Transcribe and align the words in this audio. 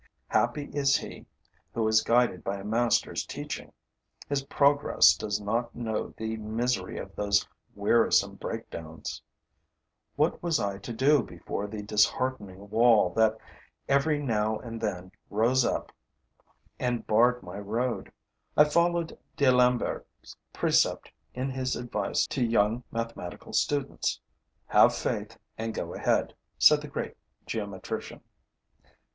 Happy 0.29 0.63
is 0.73 0.97
he 0.97 1.27
who 1.75 1.87
is 1.87 2.01
guided 2.01 2.43
by 2.43 2.57
a 2.57 2.63
master's 2.63 3.23
teaching! 3.23 3.71
His 4.27 4.43
progress 4.43 5.13
does 5.13 5.39
not 5.39 5.75
know 5.75 6.11
the 6.17 6.37
misery 6.37 6.97
of 6.97 7.15
those 7.15 7.47
wearisome 7.75 8.33
breakdowns. 8.37 9.21
What 10.15 10.41
was 10.41 10.59
I 10.59 10.79
to 10.79 10.91
do 10.91 11.21
before 11.21 11.67
the 11.67 11.83
disheartening 11.83 12.71
wall 12.71 13.11
that 13.11 13.37
every 13.87 14.17
now 14.17 14.57
and 14.57 14.81
then 14.81 15.11
rose 15.29 15.63
up 15.63 15.91
and 16.79 17.05
barred 17.05 17.43
my 17.43 17.59
road? 17.59 18.11
I 18.57 18.63
followed 18.63 19.15
d'Alembert's 19.37 20.35
precept 20.51 21.11
in 21.35 21.51
his 21.51 21.75
advice 21.75 22.25
to 22.25 22.43
young 22.43 22.83
mathematical 22.91 23.53
students: 23.53 24.19
'Have 24.65 24.95
faith 24.95 25.37
and 25.59 25.75
go 25.75 25.93
ahead,' 25.93 26.33
said 26.57 26.81
the 26.81 26.87
great 26.87 27.15
geometrician. 27.45 28.21